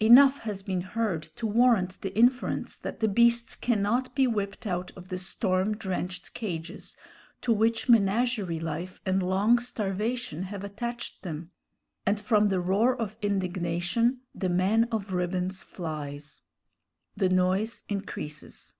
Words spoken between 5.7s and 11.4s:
drenched cages to which menagerie life and long starvation have attached